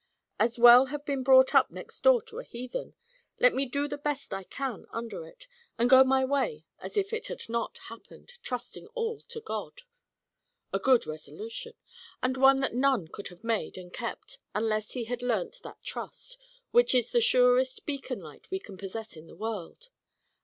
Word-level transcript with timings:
As 0.39 0.57
well 0.57 0.85
have 0.87 1.05
been 1.05 1.21
brought 1.21 1.53
up 1.53 1.69
next 1.69 2.01
door 2.01 2.23
to 2.23 2.39
a 2.39 2.43
heathen. 2.43 2.95
Let 3.39 3.53
me 3.53 3.67
do 3.67 3.87
the 3.87 3.99
best 3.99 4.33
I 4.33 4.41
can 4.41 4.87
under 4.89 5.27
it, 5.27 5.45
and 5.77 5.91
go 5.91 6.03
my 6.03 6.25
way 6.25 6.65
as 6.79 6.97
if 6.97 7.13
it 7.13 7.27
had 7.27 7.47
not 7.47 7.77
happened, 7.87 8.33
trusting 8.41 8.87
all 8.95 9.21
to 9.27 9.39
God." 9.39 9.83
A 10.73 10.79
good 10.79 11.05
resolution, 11.05 11.73
and 12.19 12.35
one 12.35 12.61
that 12.61 12.73
none 12.73 13.09
could 13.09 13.27
have 13.27 13.43
made, 13.43 13.77
and 13.77 13.93
kept, 13.93 14.39
unless 14.55 14.93
he 14.93 15.03
had 15.03 15.21
learnt 15.21 15.61
that 15.61 15.83
trust, 15.83 16.39
which 16.71 16.95
is 16.95 17.11
the 17.11 17.21
surest 17.21 17.85
beacon 17.85 18.21
light 18.21 18.49
we 18.49 18.57
can 18.57 18.77
possess 18.77 19.15
in 19.15 19.27
the 19.27 19.35
world. 19.35 19.89